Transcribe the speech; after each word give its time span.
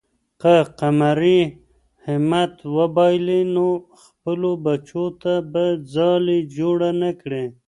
که 0.41 0.53
قمرۍ 0.79 1.39
همت 2.05 2.55
وبایلي، 2.77 3.41
نو 3.55 3.67
خپلو 4.03 4.49
بچو 4.63 5.03
ته 5.21 5.33
به 5.51 5.65
ځالۍ 5.93 6.39
جوړه 6.57 6.89
نه 7.01 7.11
کړي. 7.21 7.45